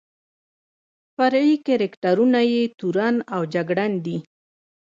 فرعي 1.15 1.55
کرکټرونه 1.67 2.39
یې 2.51 2.63
تورن 2.79 3.15
او 3.33 3.41
جګړن 3.53 3.91
دي. 4.05 4.17